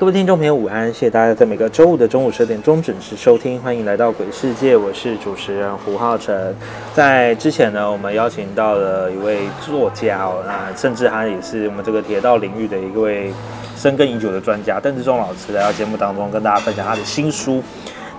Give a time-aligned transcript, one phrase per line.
[0.00, 0.86] 各位听众朋友，午安！
[0.86, 6.56] 谢谢大家在每个周五的中午十点钟准时收听，欢迎来到鬼世界，我是主持人胡浩辰。
[6.94, 13.30] 在之前呢，我们邀请到了一位作家哦，那甚至他也是我们这个铁道领域的一位
[13.76, 17.62] 深耕已久的专家邓志忠老师来到节目当中跟大家分享他的新书。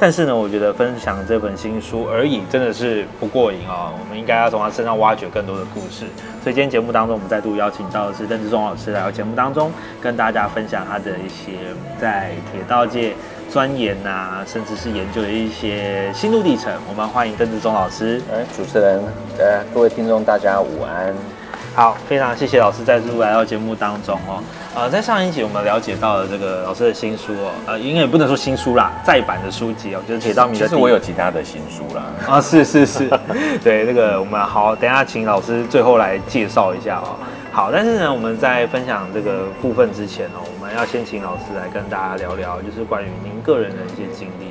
[0.02, 6.06] 但是呢，我觉得分享这本新书而已真的是不过瘾哦，我们应该要从他身上挖掘更多的故事。
[6.42, 9.72] 所以今天节目当中，我们再度邀请到的是邓志忠老师来到节目当中，
[10.02, 11.52] 跟大家分享他的一些
[12.00, 13.14] 在铁道界
[13.48, 16.74] 钻研啊，甚至是研究的一些心路历程。
[16.90, 18.20] 我们欢迎邓志忠老师。
[18.34, 19.00] 哎，主持人，
[19.38, 21.14] 呃，各位听众，大家午安。
[21.74, 24.44] 好，非常谢谢老师再次来到节目当中哦。
[24.76, 30.68] 呃，在上一集我们了解到了这个老师的新书哦，呃，应该也不能说新书啦，再版的书籍哦，就是铁道迷的。
[30.68, 32.04] 其实我有其他的新书啦。
[32.28, 33.10] 啊， 是是是，
[33.64, 37.16] 对，那个我们好，等下请老师最后来介绍一下哦。
[37.54, 44.48] 好，但是呢，我们在分享这个部分之前哦，我们要先请老师来跟大家聊聊，就是关于您个人的一些经历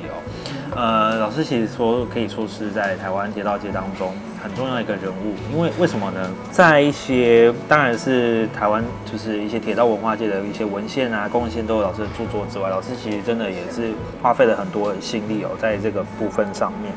[0.73, 6.31] 呃，老师其实说可以说是在台湾铁道界当中很重要一个人物，因为为什么呢？
[6.49, 16.93] 在一些当然是台湾就是一些铁道文化界的一些文献啊、贡献都有老师的著作之外，老师其实真的也是花费了很多心力哦，在这个部分上面。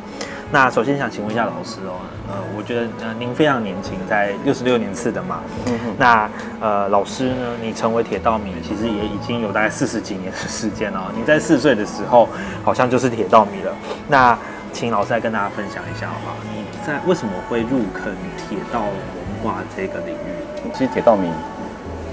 [0.54, 1.98] 那首先想请问一下老师哦，
[2.28, 12.28] 呃，我觉得呃您非常年轻，在六十六年次的嘛，嗯哼，那呃老师呢，你成为铁道迷其实也已经有大概四十几年的时间了，你在四岁的时候
[12.62, 13.74] 好像就是铁道迷了，
[14.06, 14.38] 那
[14.72, 16.36] 请老师来跟大家分享一下好不好？
[16.44, 18.14] 你在为什么会入坑
[18.48, 20.70] 铁道文化这个领域？
[20.72, 21.28] 其实铁道迷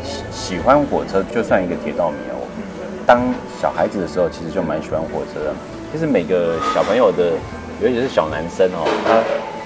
[0.03, 2.41] 喜喜欢火车，就算一个铁道迷哦，
[3.05, 3.21] 当
[3.61, 5.53] 小孩子的时候其实就蛮喜欢火车的，
[5.93, 7.33] 其实每个小朋友的。
[7.81, 9.19] 尤其是小男生哦，他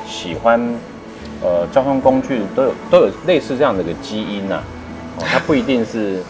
[0.09, 0.59] 喜欢
[1.41, 4.63] 呃交通工具都有都有类似这样的一个基因呐。
[5.17, 6.23] 哦，他不一定是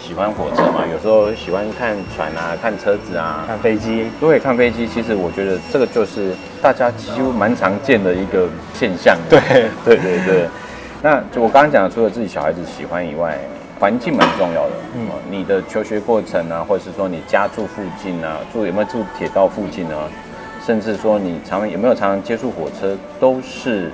[0.00, 4.86] 喜欢火车嘛，有时候喜欢看船啊、看车子啊、看飞机，都会看飞机。
[4.86, 9.16] 其实我觉得这个就是大家几乎蛮常见的一个现象。
[9.28, 9.40] 对
[9.84, 10.48] 对对对。
[11.02, 13.38] 那就我刚刚讲的，除了自己小孩子喜欢以外，
[13.80, 14.72] 环境蛮重要的。
[14.94, 20.08] 嗯，你的求学过程啊，或者是说你家住附近啊，住有没有住铁道附近啊？
[20.66, 23.90] 甚至说你常有没有常常接触火车，都是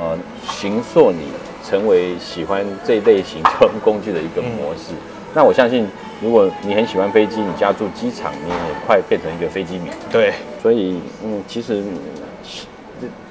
[0.00, 0.16] 呃
[0.48, 1.28] 形塑你
[1.68, 4.92] 成为喜欢这一类型交通工具的一个模式。
[5.34, 5.86] 那我相信，
[6.22, 9.90] 如果你很喜欢飞机，你家住机场，你也快变成一个飞机迷。
[10.10, 10.32] 对，
[10.62, 11.82] 所以嗯，其实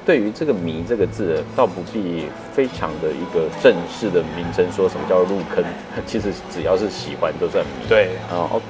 [0.05, 5.63] 对于这个“迷”这个字，倒不必非常的一个正式的名称，说什么叫入坑。
[6.05, 7.88] 其实只要是喜欢，都算迷。
[7.89, 8.63] 对，啊，OK，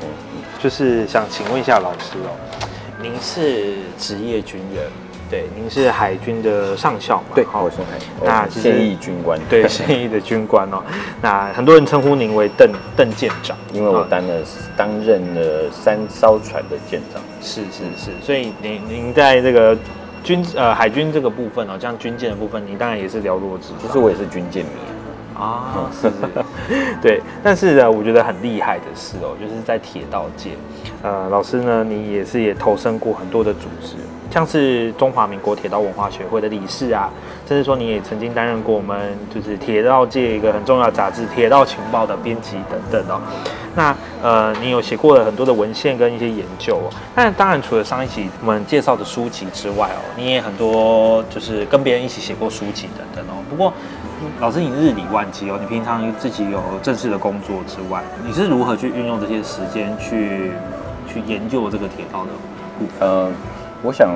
[0.59, 2.31] 就是想请问一下老师哦。
[3.00, 4.88] 您是职业军人，
[5.30, 7.35] 对，您是海军的上校嘛？
[7.35, 10.81] 对，我是海，那现役军官，对， 现役的军官哦。
[11.22, 14.41] 那很多人称呼您为邓邓舰长，因为我担了
[14.75, 17.22] 担任了三艘船的舰长。
[17.40, 19.78] 是是是，所以您您在这个
[20.24, 23.85] 军呃海军这个部分哦，像军舰的部分，您当然也是了若指掌。
[23.85, 24.72] 其实我也是军舰迷
[25.38, 26.14] 啊，是是，
[27.02, 27.22] 对。
[27.44, 30.52] 但是呢，我觉得很厉害的是哦，就是在铁道界。
[31.03, 33.96] 呃，老师呢，你也是也投身过很多的组织，
[34.32, 37.09] 像是中华民国铁道文化学会的理事啊，
[37.47, 43.22] 甚至说你也曾经担任过我们就是铁道界一个很重要的杂志《铁道情报》的编辑等等哦。
[43.76, 46.90] 那呃，你有写过了很多的文献跟一些研究哦。
[47.16, 53.38] 那当然，除了上一期我们介绍的书籍之外哦，你也很多就是跟别人一起写过书籍等等哦。
[53.47, 53.72] 不过，
[54.40, 60.52] 老师你日理万机哦，你平常自己有正式的工作之外，你是如何去运用这些时间去？
[61.09, 62.31] 去研究这个铁道的
[62.78, 63.08] 部分。
[63.08, 63.31] 呃，
[63.81, 64.09] 我想，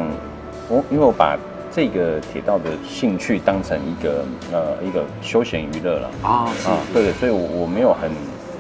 [0.68, 1.38] 我因为我把
[1.72, 6.30] 这个铁道的兴趣当成一个呃一个休闲娱乐了啊
[6.68, 8.12] 啊，对对，所以我我没有很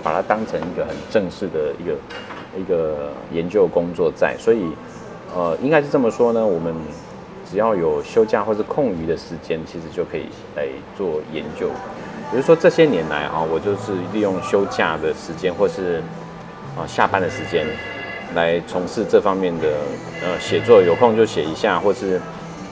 [0.01, 1.93] 把它当成一个很正式的一个
[2.57, 4.71] 一个研究工作在，所以
[5.35, 6.73] 呃应该是这么说呢，我们
[7.51, 10.65] 只要有休假或是空余的时间，其实就可以来
[10.97, 11.67] 做研究。
[12.31, 16.01] 比如说这些年来啊，我就是利用休假的时间或是
[16.77, 17.67] 啊下班的时间，
[18.35, 19.67] 来从事这方面的
[20.23, 22.21] 呃写作，有空就写一下，或是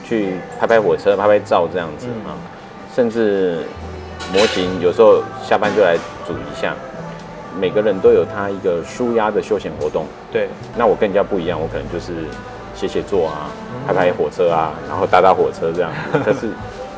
[0.05, 2.31] 去拍拍火车、拍拍照这样子啊，
[2.95, 3.57] 甚至
[4.31, 6.73] 模型有时候下班就来组一下。
[7.59, 10.47] 每个人都有他一个舒压的休闲活动，对，
[10.77, 12.13] 那我跟人家不一样，我可能就是
[12.79, 13.51] 写写作啊，
[13.85, 15.91] 拍拍火车啊，然后搭搭火车这样，
[16.23, 16.49] 可是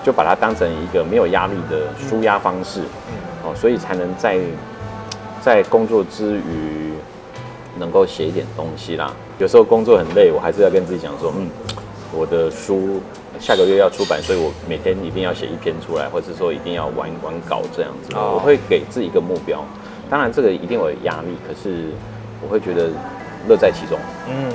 [0.04, 2.82] 就把它当成一个没有压力的舒压方式，
[3.44, 4.38] 哦，所以才能在
[5.42, 6.94] 在工作之余
[7.80, 9.12] 能够写一点东西啦。
[9.40, 11.50] 有时候工作很累，我还是要跟自己讲说，嗯，
[12.14, 13.02] 我的书
[13.40, 19.66] 下个月要出版，所以我每天一定要写一篇出来，或者说一定要玩玩稿这样子，我会给自己一个目标。
[20.12, 21.90] 当然，这个一定有压力，可是
[22.44, 22.90] 我会觉得
[23.48, 23.98] 乐在其中。
[24.30, 24.52] 嗯，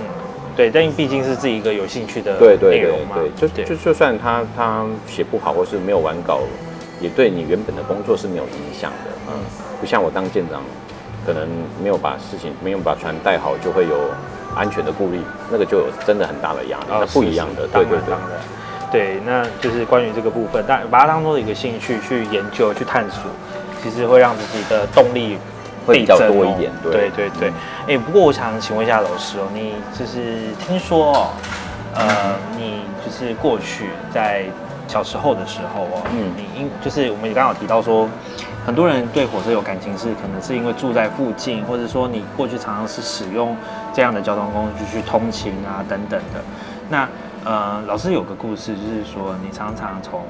[0.56, 3.30] 对，但毕竟是自己一个有兴趣的对对内容嘛，对，
[3.64, 6.40] 就就就算他他写不好，或是没有完稿，
[7.00, 9.10] 也对你原本的工作是没有影响的。
[9.28, 9.34] 嗯，
[9.80, 10.62] 不像我当舰长，
[11.26, 11.46] 可能
[11.82, 14.10] 没有把事情没有把船带好，就会有
[14.56, 15.20] 安全的顾虑，
[15.50, 17.68] 那个就有真的很大的压力，那不一样的。
[17.68, 18.14] 对对对。
[18.90, 23.22] 对，那就是关于这个部分，但把它当做一个兴趣去研究、去探索。
[23.82, 25.38] 其实会让自己的动力
[25.86, 27.52] 会比较多一点，对对对。
[27.86, 31.28] 哎，不过我想请问一下老师哦，你就是听说哦，
[31.94, 34.44] 呃，你就是过去在
[34.88, 38.08] 小时候的时候哦，嗯，你因就是我们刚好提到说，
[38.66, 43.56] 很多人对火车有感情是可能是因为住在附近，或者说你过去常常是使用
[43.94, 46.40] 这样的交通工具去通勤啊等等的。
[46.88, 47.08] 那
[47.46, 50.20] 呃，老师有个故事，就是说你常常从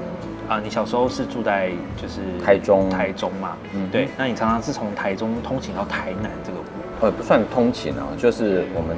[0.51, 4.07] 啊，你小时候是住在就是台中，台中嘛，嗯，对。
[4.19, 6.59] 那你常常是从台中通勤到台南这个，
[7.01, 8.95] 呃，不算通勤啊，就是我们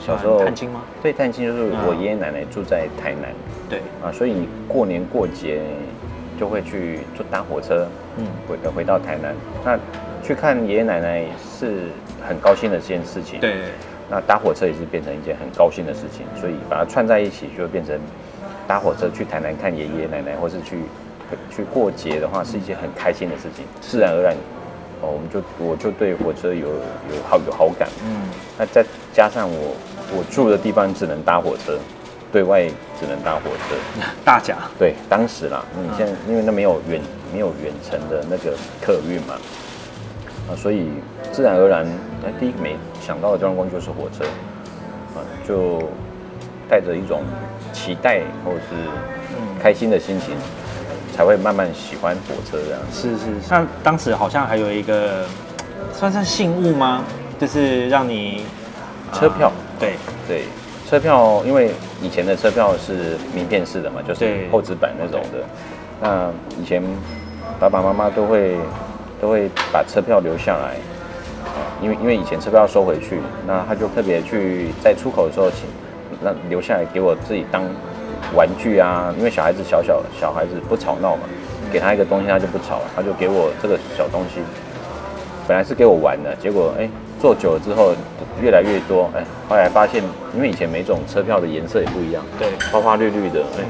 [0.00, 0.80] 小时候探亲吗？
[1.02, 3.28] 对，探亲就是我爷爷奶奶住在台南，
[3.68, 3.80] 对。
[4.02, 5.60] 啊，所以你过年过节
[6.38, 7.86] 就会去坐搭火车，
[8.16, 9.78] 嗯，回回到台南，那
[10.26, 11.90] 去看爷爷奶奶是
[12.26, 13.56] 很高兴的一件事情，对。
[14.10, 17.96] 那搭火车也是变成一件很高兴的事情，所以把它串在一起，就会变成
[18.66, 20.82] 搭火车去台南看爷爷奶奶，或是去
[21.48, 23.64] 去过节的话，是一件很开心的事情。
[23.80, 24.34] 自然而然，
[25.00, 27.88] 哦，我们就我就对火车有有好有好感。
[28.04, 28.28] 嗯，
[28.58, 29.76] 那再加上我
[30.12, 31.78] 我住的地方只能搭火车，
[32.32, 32.66] 对外
[32.98, 33.76] 只能搭火车。
[34.26, 34.56] 大甲。
[34.76, 37.00] 对，当时啦，你，现在因为那没有远
[37.32, 39.34] 没有远程的那个客运嘛。
[40.50, 40.88] 啊所以
[41.32, 41.86] 自然而然，
[42.22, 44.24] 那第一个没想到的交通工具就是火车，
[45.14, 45.82] 啊，就
[46.68, 47.22] 带着一种
[47.72, 48.74] 期待或者是
[49.62, 50.34] 开心的心情，
[51.16, 52.80] 才会慢慢喜欢火车这样。
[52.92, 55.24] 是是，那当时好像还有一个
[55.92, 57.04] 算是信物吗？
[57.38, 58.44] 就是让你
[59.12, 59.94] 车票，对
[60.26, 60.44] 对，
[60.88, 61.70] 车票，因为
[62.02, 65.44] 以前的车票是名片式的嘛，就是厚纸板那种的。
[66.02, 66.30] 那
[66.60, 66.82] 以前
[67.58, 68.56] 爸爸妈妈都会。
[69.20, 70.78] 都会把车票留下来，
[71.82, 75.60] 因为因为以前车票要收回去，那他就特别去在出口的时候请
[76.22, 77.62] 那留下来给我自己当
[78.34, 81.22] 玩具啊，因为小孩子小小小孩子不吵闹嘛，
[81.72, 84.40] 给他一个东西他就不吵，他就给我这个小东西，
[85.46, 86.88] 本来是给我玩的，结果哎
[87.20, 87.92] 坐久了之后
[88.40, 90.02] 越来越多，哎后来发现
[90.34, 93.64] 因为以前每种车票的颜色也不一样，对，花花绿绿的，哎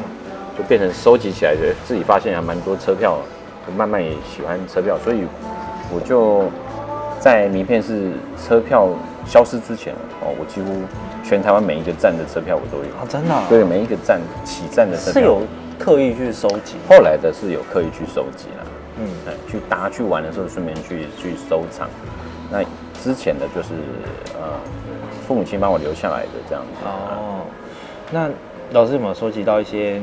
[0.59, 3.19] 就变成收集起来的，自己发现还蛮多车票。
[3.77, 5.23] 慢慢也喜欢车票，所以
[5.95, 6.51] 我就
[7.21, 8.11] 在名片是
[8.43, 8.89] 车票
[9.27, 10.73] 消失之前哦，我几乎
[11.23, 13.35] 全台湾每一个站的车票我都有啊，真的？
[13.49, 15.43] 对，每一个站起站的车票是有
[15.79, 18.67] 刻意去收集，后来的是有刻意去收集了，
[18.99, 19.07] 嗯，
[19.47, 21.87] 去搭去玩的时候顺便去去收藏。
[22.51, 22.65] 那
[23.03, 23.75] 之前的就是
[24.35, 24.59] 呃
[25.29, 26.87] 父母亲帮我留下来的这样子。
[26.87, 27.45] 哦，
[28.11, 28.29] 那
[28.73, 30.01] 老师有没有收集到一些？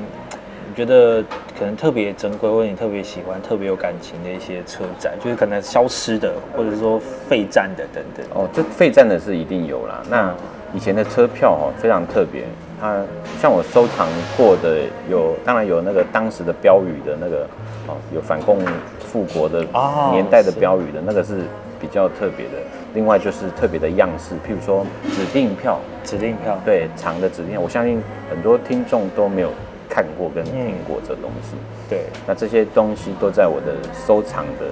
[0.77, 1.23] 觉得
[1.57, 8.23] 可能特别珍贵，或者你特别喜欢、特别有感情的一些车站，就是可能消失的，或者说废站的等等。
[8.35, 10.03] 哦，这废站的是一定有啦。
[10.07, 10.31] 那
[10.75, 12.43] 以前的车票哦，非常特别。
[12.79, 13.01] 它
[13.41, 14.07] 像我收藏
[14.37, 17.41] 过的有，当然有那个当时的标语的那个
[17.87, 18.59] 哦，有反共
[18.99, 19.65] 复国的
[20.11, 21.39] 年代的标语的那个是
[21.81, 22.51] 比较特别的。
[22.93, 29.49] 另外就是特别的样式，譬如说指定票，指定票，对长的指定，我相信很多听众都没有。
[29.89, 31.55] 看过跟听过这东西，
[31.89, 33.75] 对，那这些东西都在我的
[34.05, 34.65] 收藏的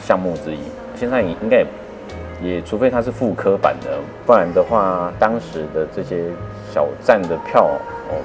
[0.00, 0.58] 项目之一。
[0.94, 1.64] 现在应该
[2.42, 6.24] 也，除非它是复刻版的，不然的话，当时的这些
[6.72, 7.64] 小站的票，
[8.08, 8.20] 哦，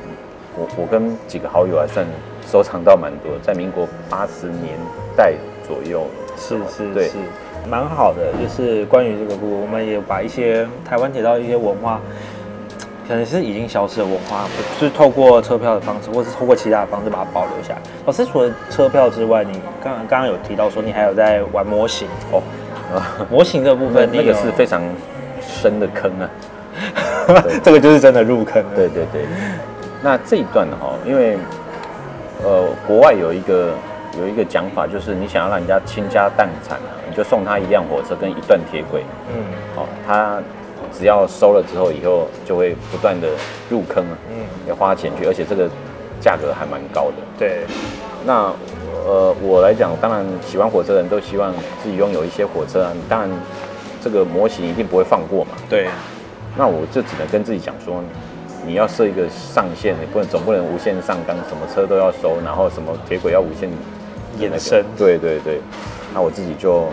[0.57, 2.05] 我我跟几个好友还算
[2.45, 4.77] 收藏到蛮多，在民国八十年
[5.15, 5.33] 代
[5.67, 6.05] 左右，
[6.37, 7.17] 是是是，
[7.69, 8.33] 蛮好的。
[8.41, 12.01] 就是关于这个部，我们也把一些台湾铁道一些文化。
[13.07, 14.45] 可能是已经消失的文化，
[14.79, 17.79] 就是透过车票的方式，或是透过其他的方式把它保留下来。
[18.05, 22.41] 老师除了车票之外，你刚刚刚有提到说你还有在玩模型哦，
[23.29, 24.81] 模型这部分那个是非常
[25.41, 26.29] 深的坑啊。
[27.61, 28.69] 这个就是真的入坑了。
[28.75, 29.25] 对对对，
[30.01, 31.37] 那这一段呢哈，因为
[32.43, 33.73] 呃，国外有一个
[34.17, 39.03] 有一个讲法，就是你想要让人家倾家荡产啊，你就送他一辆火车跟一段铁轨，
[39.35, 39.43] 嗯
[39.75, 40.41] 好、他
[40.97, 43.27] 只要收了之后，以后就会不断的
[43.69, 45.69] 入坑啊，嗯，要花钱去，而且这个
[46.19, 47.15] 价格还蛮高的。
[47.37, 47.65] 对，
[48.25, 48.53] 那
[49.05, 53.29] 呃，我来讲，当然喜欢火车的人都希望自己拥有一些火车啊，当然
[54.03, 55.51] 这个模型一定不会放过嘛。
[55.69, 55.87] 对，
[56.57, 58.03] 那我就只能跟自己讲说，
[58.65, 63.69] 你要设一个上限，你不能总不能无限上纲，什么车都要收，然后什么铁轨要无限
[64.37, 64.85] 延伸。
[64.97, 65.59] 对对对，
[66.13, 66.87] 那我自己就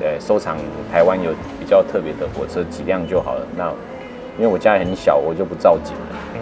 [0.00, 0.56] 呃收藏
[0.90, 3.46] 台湾有比较特别的火车几辆就好了。
[3.56, 3.68] 那
[4.36, 6.16] 因为我家里很小，我就不造景了。
[6.34, 6.40] 嗯，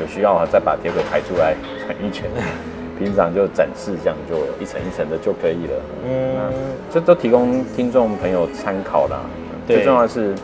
[0.00, 1.54] 有需要啊，再把铁轨排出来
[1.86, 2.30] 转一圈。
[2.98, 5.74] 平常就展示这样就一层一层的就可以了。
[6.04, 6.52] 嗯
[6.90, 9.20] 这都提供听众朋友参考啦。
[9.68, 10.34] 最重要的是，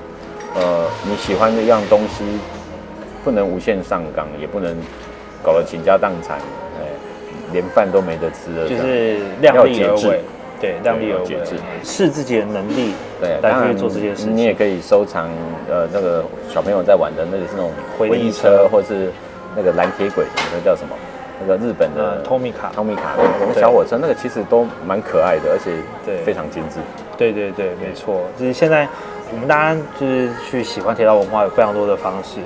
[0.54, 2.22] 呃，你喜欢的一样东西，
[3.24, 4.76] 不能无限上纲，也不能
[5.42, 6.38] 搞得倾家荡产，
[6.78, 6.86] 哎，
[7.52, 8.68] 连饭都没得吃了。
[8.68, 10.20] 就是量力而为，
[10.64, 14.36] 对，量力而为要节制，视自己的能力对，来去当然做这些事情。
[14.36, 15.28] 你也可以收藏，
[15.68, 18.48] 呃，那个小朋友在玩的那个是那种回忆车。
[18.48, 19.12] 车，或是
[19.54, 20.96] 那个蓝铁轨，那叫什么？
[21.40, 25.72] 那个日本的呃，Tomica，Tomica 的那种小火车，那个其实都蛮可爱的，而且
[26.06, 26.18] 对。
[26.24, 26.78] 非常精致。
[27.18, 28.88] 对对对，没错，就是现在
[29.32, 32.38] 我们大家就是去喜欢铁道文化有非常多的方式，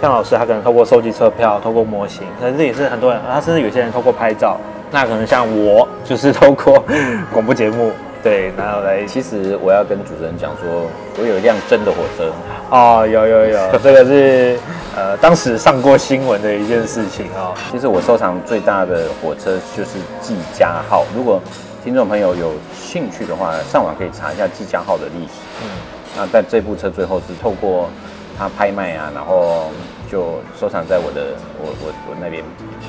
[0.00, 4.58] 像老师他可能透过收集车票，透过模型，可能这也是很多人，他甚至有些人透过拍照，
[4.90, 6.84] 那可能像我就是透过
[7.32, 7.92] 广播节目，
[8.22, 10.86] 对，然后来其实我要跟主持人讲说，
[11.18, 12.32] 我有一辆真的火车，
[12.70, 14.58] 哦，有有有， 这个是
[14.96, 21.04] 呃当时上过新闻的一件事情哦，其实我收藏最大的火车就是季家号。
[21.16, 21.40] 如果
[21.84, 25.40] 听众朋友有兴趣的话，上网可以查一下季家号的历史。
[25.62, 25.68] 嗯，
[26.16, 27.88] 那但这部车最后是透过
[28.36, 29.70] 它拍卖啊，然后
[30.10, 32.42] 就收藏在我的我我我那边，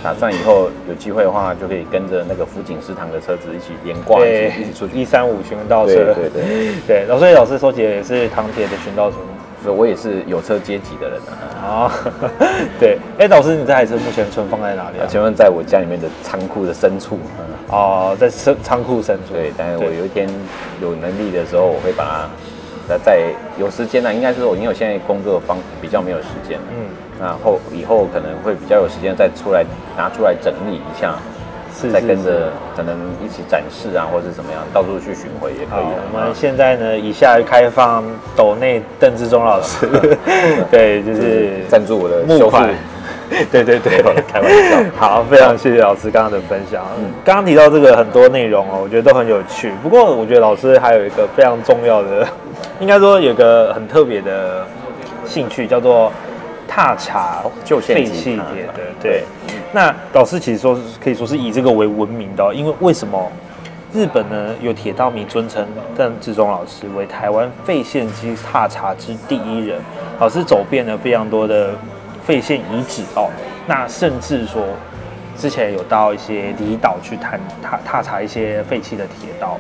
[0.03, 4.97] 打算以后有机会的话，就可以跟着那个福井食堂的车子一起连挂，一起一起出，去。
[4.97, 6.43] 一三五巡道车，对对对，
[6.87, 9.11] 对， 老师老师收集的也是唐铁的巡道？
[9.63, 11.85] 所以我也是有车阶级的人啊。
[11.85, 11.91] 哦，
[12.81, 15.05] 对，哎，老师，你这台车目前存放在哪里啊？
[15.07, 19.35] 请问在我家里面的仓库的深处，嗯哦，在仓仓库深处。
[19.35, 20.27] 对，但是我有一天
[20.81, 22.29] 有能力的时候，我会把它，
[22.87, 23.21] 在在
[23.57, 26.85] 有时间呢，应该是我因为我现在工作方比较没有时间了，嗯，
[27.19, 29.63] 那后以后可能会比较有时间再出来
[29.97, 31.15] 拿出来整理一下，
[31.91, 36.03] 再跟着可能一起展示啊，或者是怎么样，到处去巡回也可，以啊。
[36.13, 38.03] 我们现在呢，以下开放
[38.35, 39.87] 斗内邓志忠老师，
[40.69, 42.69] 对，就是赞助我的修复募款，
[43.51, 44.83] 对对对，开玩笑。
[44.97, 46.85] 好，非常谢谢老师刚刚的分享。
[46.99, 49.71] 嗯刚刚提到这个很多内容哦，我觉得都很有趣。
[49.81, 52.27] 不过我觉得老师还有一个非常重要的，
[52.81, 54.65] 应该说有一个很特别的
[55.25, 56.11] 兴趣，叫做
[56.67, 58.73] 踏查旧县废弃点的。
[58.75, 59.23] 对对，
[59.71, 63.31] 那老师其实说是可以说是以这个为闻名的哦、因为为什么？
[63.93, 69.81] 日本呢有铁道迷尊称邓志忠老师为台湾废线机踏查之第一人，
[70.17, 71.71] 老师走遍了非常多的
[72.31, 73.29] 废县遗址哦，
[73.67, 74.63] 那甚至说
[75.37, 79.57] 之前有到一些离岛去探踏踏查一些废弃的铁道，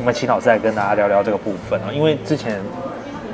[0.00, 2.60] 我们请老师来跟大家聊聊这个部分哦，因为之前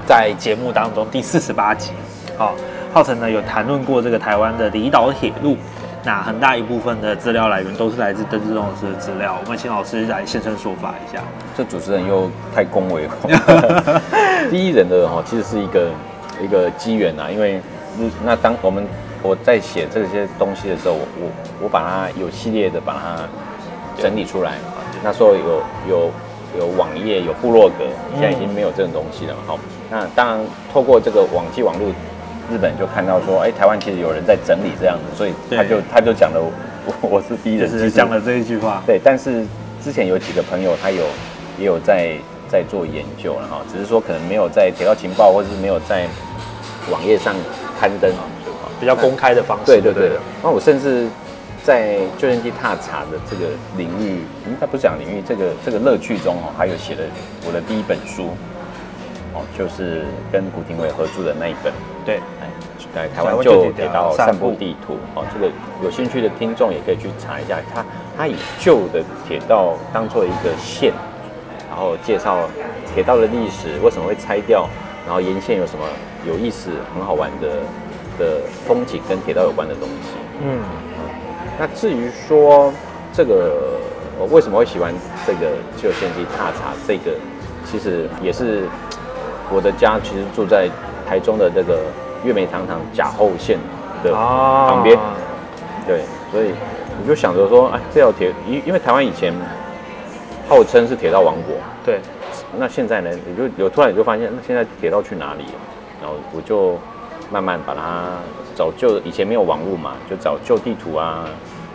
[0.06, 1.92] 在节目当中第四十八集，
[2.38, 2.52] 哦，
[2.92, 5.56] 浩辰呢有谈论过这个台湾的离岛铁路。
[6.04, 11.22] 那很大一部分的资料来源都是来自邓志忠老师的资料，我们请老师来现身说法一下。
[11.56, 14.02] 这主持人又太恭维了。
[14.50, 15.88] 第一人的哈，其实是一个
[16.42, 17.62] 一个机缘啊，因为日
[18.24, 18.84] 那当我们
[19.22, 21.30] 我在写这些东西的时候，我我
[21.64, 24.58] 我把它有系列的把它整理出来。
[25.02, 26.10] 那时候有有
[26.58, 27.84] 有网页有部落格，
[28.14, 29.40] 现在已经没有这种东西了嘛。
[29.46, 29.58] 好，
[29.90, 30.40] 那当然
[30.72, 31.88] 透过这个网际网络，
[32.50, 36.40] 日本就看到说，哎，台湾其实有人在整理这样子，所以他就他就讲了
[36.86, 38.82] 我 我是第一人，就是讲了这一句话。
[38.86, 39.44] 对，但是
[39.82, 41.04] 之前有几个朋友，他有
[41.58, 42.16] 也有在
[42.48, 46.06] 在做研究了哈，只是说可能没有在铁道情报或者是没有在
[46.90, 47.34] 网页上
[47.84, 48.24] 刊登啊。
[48.80, 49.66] 比较公开的方式。
[49.66, 51.06] 对对对不，那我甚至
[51.62, 57.00] 在旧天地踏查的这个领域，应该不是讲领域，这个这个乐趣中哦，还有写了
[57.46, 58.30] 我的第一本书，
[59.32, 61.72] 哦，就是跟古廷伟合著的那一本。
[62.04, 62.50] 对，哎，
[62.94, 65.50] 在台台湾湾旧铁道旧铁道散步散步地图哦，这个
[65.82, 67.84] 有兴趣的听众也可以去查一下，它
[68.18, 70.92] 它以旧的铁道当做一个线，
[71.70, 72.40] 然后介绍
[72.92, 74.68] 铁道的历史，为什么会拆掉，
[75.04, 75.84] 然后沿线有什么
[76.26, 77.48] 有意思、很好玩的
[78.18, 80.08] 的风景跟铁道有关的东西。
[80.42, 80.58] 嗯，
[81.58, 82.72] 那至于说
[83.12, 83.78] 这个
[84.18, 84.92] 我为什么会喜欢
[85.26, 87.12] 这个旧县机踏查这个，
[87.64, 88.62] 其实也是
[89.52, 90.68] 我的家其实住在
[91.08, 91.80] 台中的这个
[92.24, 93.58] 月美堂堂甲后线
[94.02, 94.68] 的啊。
[94.70, 94.98] 旁边，
[95.86, 96.00] 对，
[96.32, 96.52] 所以
[97.02, 99.32] 我就想着说，哎，这条铁，因因为台湾以前
[100.48, 102.00] 号称是铁道王国，对，
[102.58, 105.58] 那现在呢，你就有突然你就发现，那现在铁道去哪里了？
[106.00, 106.78] 然后我就
[107.30, 108.18] 慢慢把它
[108.54, 111.24] 找旧，以前没有网络嘛，就找旧地图啊，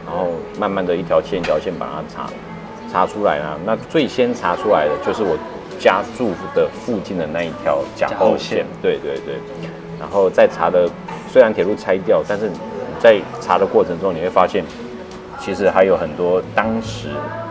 [0.05, 0.27] 然后
[0.59, 2.29] 慢慢的一条线一条线把它查
[2.91, 3.57] 查出来啊。
[3.65, 5.37] 那最先查出来的就是我
[5.79, 9.35] 家住的附近的那一条甲后线，对对对。
[9.99, 10.87] 然后在查的，
[11.27, 12.49] 虽然铁路拆掉，但是
[12.99, 14.63] 在查的过程中，你会发现，
[15.39, 17.09] 其实还有很多当时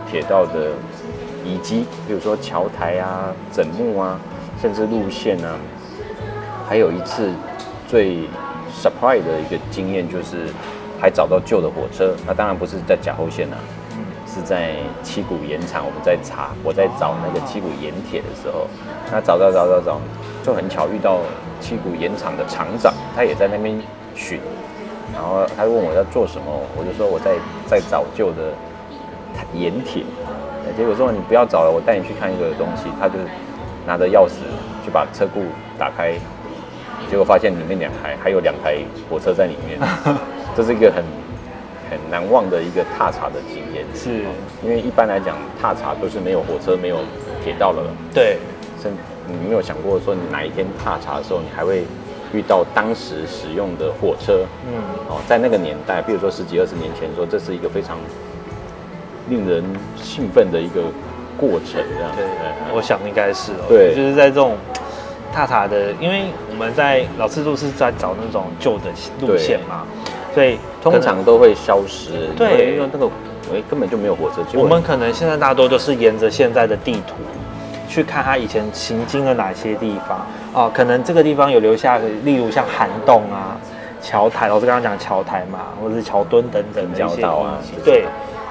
[0.09, 0.71] 铁道的
[1.43, 4.19] 遗迹，比如说桥台啊、枕木啊，
[4.61, 5.55] 甚至路线啊。
[6.67, 7.31] 还有一次
[7.87, 8.17] 最
[8.71, 10.47] surprise 的一个经验就是，
[11.01, 12.15] 还找到旧的火车。
[12.27, 13.57] 那当然不是在甲后线啊，
[14.27, 15.83] 是在七股盐场。
[15.83, 18.67] 我们在查，我在找那个七股盐铁的时候，
[19.11, 19.99] 那找找找找找，
[20.43, 21.21] 就很巧遇到
[21.59, 23.81] 七股盐场的厂长，他也在那边
[24.13, 24.39] 寻。
[25.11, 26.45] 然后他问我要做什么，
[26.77, 28.53] 我就说我在在找旧的
[29.55, 30.03] 盐铁。
[30.69, 32.83] 呃结果说你不要找了，我带你去看一个东西。
[32.99, 33.15] 他就
[33.87, 34.45] 拿着钥匙
[34.85, 35.41] 去把车库
[35.79, 36.13] 打开，
[37.09, 38.77] 结果发现里面两台还有两台
[39.09, 39.79] 火车在里面，
[40.55, 41.03] 这是一个很
[41.89, 43.83] 很难忘的一个踏查的经验。
[43.95, 44.25] 是，
[44.61, 46.97] 因为一般来讲踏查都是没有火车、没有
[47.43, 48.37] 铁道的了，对，
[48.81, 48.91] 甚
[49.27, 51.83] 你没有想过说你哪一天踏查的时候，你还会
[52.31, 54.45] 遇到当时使用的火车。
[54.67, 54.77] 嗯，
[55.09, 57.97] 哦，在那个年代，比如说十几二十年前说，这是一个非常
[59.29, 59.63] 令人
[59.95, 60.81] 兴奋的一个
[61.37, 62.11] 过程，这样。
[62.15, 64.57] 对哎，我想应该是哦，对就是在这种
[65.33, 68.85] 踏踏的，因为我们在老次路是在找那种旧的
[69.21, 69.85] 路线嘛，
[70.33, 72.27] 所以通常都会消失。
[72.35, 73.05] 对因为那个
[73.53, 74.43] 哎根本就没有火车。
[74.53, 77.15] 我们可能现在大多都是沿着现在的地图
[77.87, 83.57] 去看它以前行经了哪些地方哦，可能这个地方有留下，例如像涵洞啊、
[84.01, 88.05] 桥台，老师刚刚讲桥台嘛，或者是桥墩等等的一些交道啊对。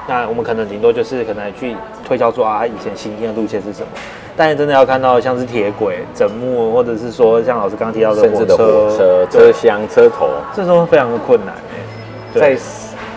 [0.09, 3.89] 那我们可能顶多就是可能去推销说啊，它以前行进的路线是什么，
[4.35, 8.45] 但是真的要看到像是铁轨、枕木，或者是说像老师刚刚提到的火
[8.97, 11.79] 车、对车厢、车头，这都非常的困难哎。
[12.35, 12.57] 在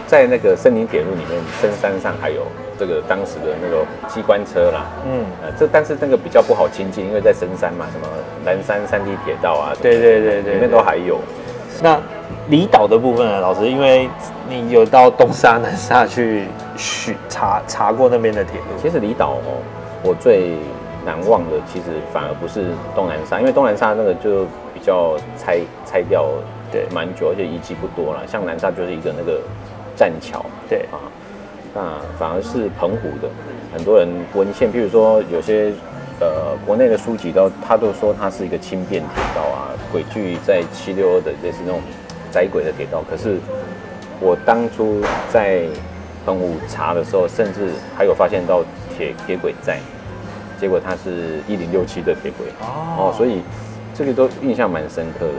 [0.06, 2.42] 在那个森林铁路里面，深山上还有
[2.78, 4.86] 这个当时的那个机关车啦。
[5.06, 8.08] 嗯，呃，这但是那个比较不好亲近，因为在深山嘛，什么
[8.44, 11.18] 南山山地铁道啊，对对对对里面都还有。
[11.82, 11.98] 那
[12.50, 14.10] 离岛的部分呢，老师，因为
[14.50, 19.62] 你有到东沙、南沙去去查查过那边的铁路，其实离岛哦，
[20.04, 20.56] 我最
[21.06, 26.26] 难忘的其实反而不是东南沙，因为东南沙那个就比较拆拆掉，
[26.72, 26.86] 对。
[26.92, 28.22] 蛮久，而且遗迹不多了。
[28.28, 29.40] 像南沙就是一个那个
[29.96, 30.80] 栈桥，对。
[30.92, 31.00] 啊，
[31.74, 31.82] 那
[32.20, 33.30] 反而是澎湖的，
[33.74, 35.72] 很多人文献，譬如说有些
[36.20, 41.80] 呃国内的书籍都他都说它是一个轻便铁道啊，轨距在七六二的类似那种
[42.32, 43.38] 窄轨的铁道，可是
[44.20, 45.64] 我当初在
[46.26, 48.64] 澎湖查的时候，甚至还有发现到
[48.96, 49.80] 铁铁轨在，
[50.60, 53.42] 结果它是一零六七的铁轨哦，所以
[53.94, 55.34] 这个都印象蛮深刻的。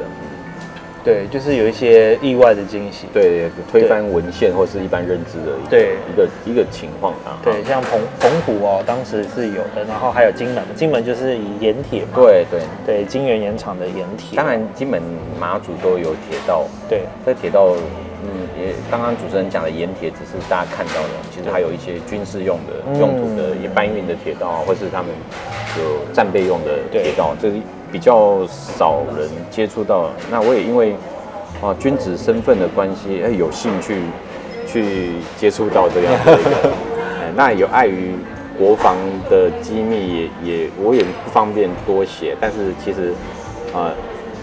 [1.02, 3.06] 嗯对，就是有一些意外的惊喜。
[3.12, 5.96] 对，推翻文献或是一般认知的一个对。
[6.12, 7.38] 一个一个情况啊。
[7.42, 15.02] 对，像澎澎湖哦，当时是有的，然后还有金门，金门就是以盐铁嘛，对对，对，金源盐场的盐铁，当然金门、
[15.40, 17.02] 马祖都有铁道，对。
[17.26, 17.74] 在铁道，
[18.22, 22.98] 嗯，也刚刚主持人讲的盐铁只是大家看到的，其实还有一些军事用的、嗯。
[23.00, 25.10] 用途的，也搬运的铁道啊，或是他们
[25.78, 27.02] 有战备用的对。
[27.02, 27.56] 铁道，这个
[27.92, 30.10] 比较少人接触到。
[30.30, 30.94] 那我也因为
[31.62, 34.00] 啊君子身份的关系，哎，有兴趣
[34.66, 36.70] 去接触到这样的一个，
[37.20, 38.14] 哎那有碍于
[38.58, 38.96] 国防
[39.30, 43.12] 的机密也，也我也不方便多写，但是其实
[43.74, 43.90] 啊、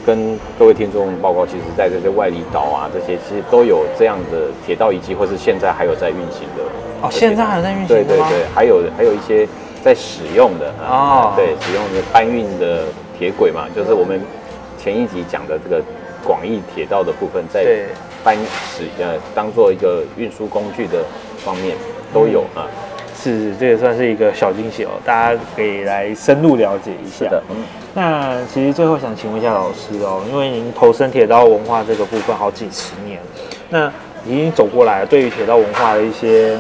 [0.06, 6.64] 跟各位听众报告，其实在这些外里岛啊，这些其实都有这样的铁道遗迹，或是现在还有在运行的。
[7.02, 8.18] 哦，现在还有在运行的吗？
[8.18, 9.48] 对对对，还有还有一些
[9.84, 12.86] 在使用的哦对，使用的搬运的
[13.20, 14.18] 铁轨嘛，就是我们
[14.82, 15.84] 前一集讲的这个
[16.26, 17.66] 广义铁道的部分，在
[18.24, 18.34] 搬
[18.74, 21.04] 使呃当做一个运输工具的
[21.44, 21.76] 方面
[22.14, 22.66] 都有啊。
[23.14, 27.26] 是，这也算是一个小惊喜哦，大家可以来深入了解一下。
[27.26, 27.58] 的，嗯，
[27.94, 33.20] 那其实最后想请问一下老师哦，因为您投身铁道文化这个部分好几十年，
[33.70, 33.92] 那
[34.26, 36.58] 已经走过来了，对于铁道文化的一些，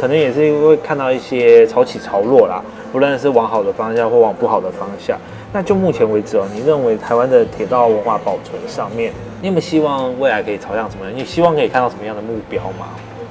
[0.00, 5.16] 可能也是因为看到一些潮起潮落啦，不论是往好的方向或往不好的方向。
[5.52, 11.10] 那就目前为止哦，你认为台湾的铁道文化保存上面，你有没有希望未来可以朝向什么？
[11.10, 12.88] 你希望可以看到什么样的目标吗？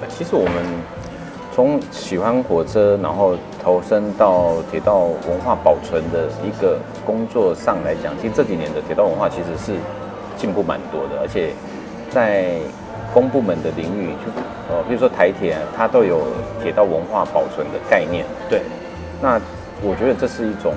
[0.10, 0.54] 其实我们
[1.54, 9.80] 从喜欢火车，然后投身到铁道文化保存的一个工作上来讲，其实这几年的铁道文化其实是
[10.36, 11.52] 进步蛮多的，而且
[12.10, 12.52] 在
[13.14, 14.32] 公部门的领域，就
[14.74, 16.22] 呃，比如说台铁啊，它都有
[16.62, 18.26] 铁道文化保存的概念。
[18.50, 18.62] 对，
[19.22, 19.40] 那
[19.82, 20.74] 我觉得这是一种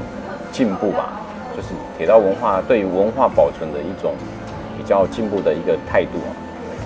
[0.52, 1.20] 进步吧，
[1.56, 4.14] 就是铁道文化对于文化保存的一种
[4.76, 6.30] 比较进步的一个态度啊。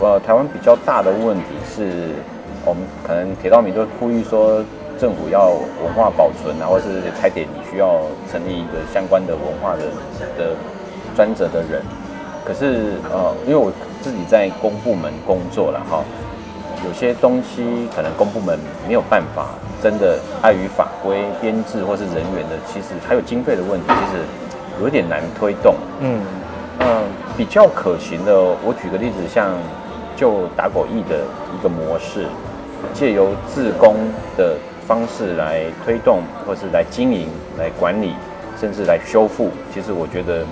[0.01, 2.11] 呃，台湾比较大的问题是，
[2.65, 4.63] 我们可能铁道迷都呼吁说，
[4.99, 5.49] 政府要
[5.83, 8.01] 文化保存啊，或是台铁你需要
[8.31, 9.83] 成立一个相关的文化的
[10.37, 10.55] 的
[11.15, 11.83] 专责的人。
[12.45, 16.05] 可是呃，因为我自己在公部门工作了哈，
[16.87, 19.47] 有些东西可能公部门没有办法，
[19.83, 24.23] 真的碍于法规、编制或是人员的，其实还有经费的问题，其实
[24.81, 25.75] 有点难推动。
[26.01, 26.21] 嗯，
[26.81, 27.03] 嗯，
[27.37, 28.35] 比较可行的，
[28.65, 29.53] 我举个例子，像
[30.17, 31.25] 就打狗疫的
[31.57, 32.27] 一个模式，
[32.95, 33.95] 借由自工
[34.37, 38.15] 的方式来推动，或是来经营、来管理，
[38.61, 39.51] 甚至来修复。
[39.73, 40.45] 其实我觉得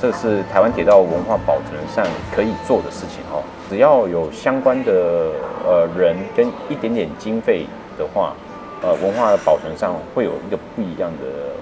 [0.00, 3.42] 这是台湾铁道文化保存上可以做的事情哦。
[3.68, 5.30] 只要有相关的
[5.64, 7.66] 呃人跟一点点经费
[7.96, 8.34] 的话，
[8.82, 11.54] 呃，文化的保存上会有一个不一样的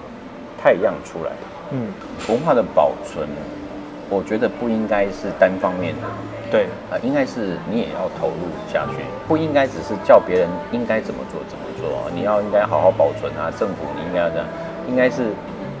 [0.61, 1.31] 太阳出来。
[1.71, 1.87] 嗯，
[2.29, 3.27] 文化的保存，
[4.09, 6.07] 我觉得不应该是单方面的，
[6.51, 14.45] 对，啊、应该是你也要投入下去，不应该只是叫别人应该怎么做怎么做，你要应该好好保存啊，政府你应该要这样，
[14.89, 15.31] 应该是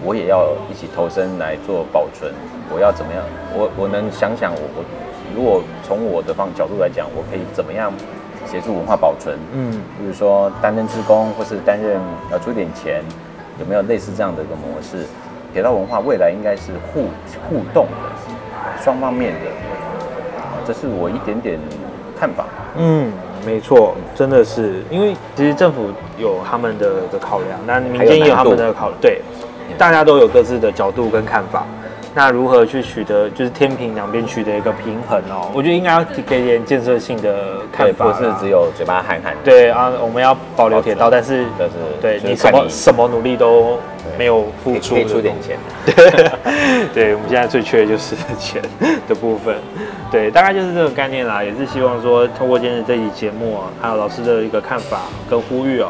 [0.03, 2.31] 我也要一起投身来做保存，
[2.73, 3.21] 我要怎么样？
[3.53, 4.83] 我我能想想我我
[5.35, 7.91] 如果从我的方角度来讲，我可以怎么样
[8.47, 9.37] 协助文化保存？
[9.51, 11.99] 嗯，比如说担任志工，或是担任
[12.31, 13.03] 呃出点钱，
[13.59, 15.05] 有没有类似这样的一个模式？
[15.53, 17.05] 铁道文化未来应该是互
[17.47, 19.49] 互动的，双方面的，
[20.39, 21.59] 啊这是我一点点
[22.19, 22.45] 看法。
[22.77, 23.11] 嗯，
[23.45, 25.87] 没错，真的是，因为其实政府
[26.17, 29.21] 有他们的的考量，那民间也有他们的考，对，
[29.77, 31.65] 大家都有各自的角度跟看法。
[32.13, 35.49] 那如何去取得就是天平两边取得一个平衡哦？
[35.53, 39.33] 我觉得应该要给点建设性的看，法，不是只有嘴巴喊喊。
[39.45, 43.79] 对啊，我们要保留铁道，但是但是对你什么什么努力都
[44.17, 45.57] 没有付出，可以出点钱。
[46.93, 48.61] 对，我们现在最缺的就是 钱
[49.07, 49.55] 的部分。
[50.11, 55.89] 对，大概就是这个概念啦，也是希望说，通过今天的这期节目啊，还有老师的一个看法跟呼吁哦、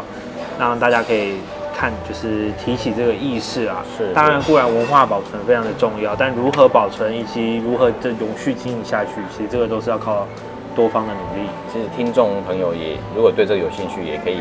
[0.59, 1.37] 让大家可以
[1.75, 3.83] 看，就是提起这个意识啊。
[3.97, 10.27] 是当然固然文化保存非常的重要，但如何保存以及如何这永续经营下去，其实这个都是要靠
[10.75, 11.49] 多方的努力。
[11.73, 14.37] 其实听众朋友也如果对这个有兴趣，也可以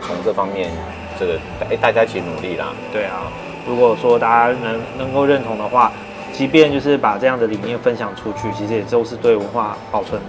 [0.00, 0.70] 从这方面
[1.18, 1.38] 这个
[1.70, 2.72] 哎大家一起努力啦。
[2.92, 3.30] 对啊，
[3.66, 5.92] 如果说大家能能够认同的话，
[6.32, 10.20] 即便就是把这样的理念分享出去，其实也都是对文化保存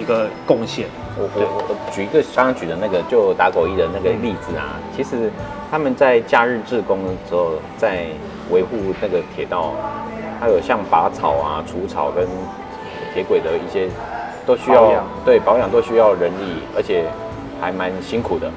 [0.00, 0.86] 一个贡献。
[1.18, 5.30] 我我我我举一个刚刚举的那个就打狗一的那个例子啊，其实
[5.70, 8.06] 他们在假日志工的时候，在
[8.50, 9.74] 维护那个铁道，
[10.40, 12.26] 还有像拔草啊、除草跟
[13.12, 13.88] 铁轨的一些，
[14.46, 17.04] 都需要保对保养都需要人力，而且
[17.60, 18.50] 还蛮辛苦的。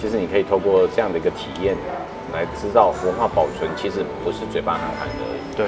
[0.00, 1.76] 其实你可以透过这样的一个体验，
[2.32, 5.54] 来知道文化保存其实不是嘴巴喊喊的而已。
[5.54, 5.66] 对，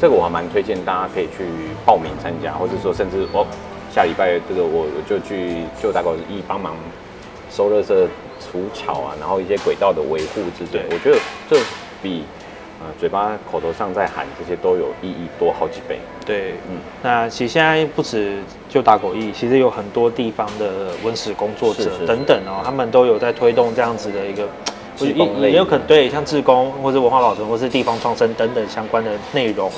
[0.00, 1.46] 这个我还蛮推荐大家可以去
[1.86, 3.46] 报名参加，或者说甚至哦，
[3.94, 6.74] 下礼拜这个我我就去就打狗一帮忙
[7.48, 7.94] 收垃圾、
[8.40, 10.86] 除草啊，然后一些轨道的维护之类，对。
[10.90, 11.56] 我觉得这
[12.02, 12.24] 比
[12.84, 15.98] 呃嘴巴口头上在喊这些都有意义多好几倍。
[16.24, 24.46] 对，嗯那其实现在不止就打狗役，其实有很多地方的文史工作者等等哦，他们都有在推动这样子的一个。
[25.00, 25.12] 也
[25.50, 29.68] 也有可能对像志工或者文化保存或是地方创生等等相关的内容，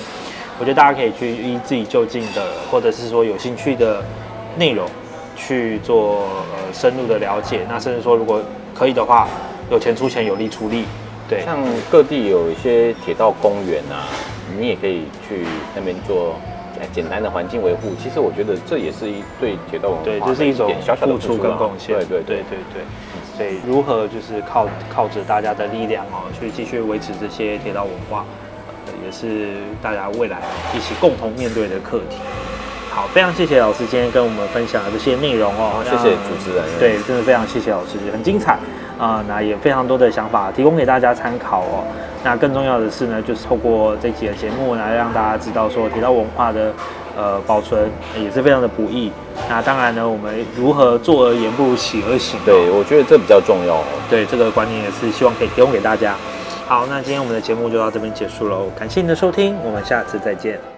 [0.61, 4.05] 我觉得大家可以去依自己就近的或者是说有兴趣的
[4.59, 4.87] 内容
[5.35, 7.61] 去做呃深入的了解。
[7.67, 8.43] 那甚至说如果
[8.75, 9.27] 可以的话，
[9.71, 10.85] 有钱出钱，有力出力。
[11.29, 11.59] 对，像
[11.91, 14.07] 各地有一些铁道公园啊，
[14.59, 16.37] 你也可以去那边做
[16.81, 17.93] 哎简单的环境维护。
[18.03, 21.97] 其实我觉得这也是一对铁道文化对，的这是一种小小的付出跟啊贡献。
[21.97, 22.83] 对对对对对。
[23.37, 28.25] 所以如何就是靠靠着大家的力量哦，去继续维持这些铁道文化，
[28.87, 30.39] 呃也是大家未来
[30.75, 32.17] 一起共同面对的课题。
[32.89, 38.59] 好，非常谢谢老师今天跟我们分享的这些内容哦好，谢谢主持人对，真的非常谢谢老师，很精彩
[38.99, 41.85] 啊、那也非常多的想法提供给大家参考哦。
[42.25, 46.73] 那更重要的是呢，就是透过这期的节目来让大家知道说铁道文化的
[47.17, 49.13] 呃保存也是非常的不易。
[49.49, 52.43] 那当然呢，我们如何做而言不如起而行、哦。
[52.45, 53.85] 对，我觉得这比较重要哦。
[54.11, 56.15] 对，这个观念也是希望可以提供给大家。
[56.67, 60.76] 好，那今天我们的节目就到这边结束喽，感谢您的收听，我们下次再见。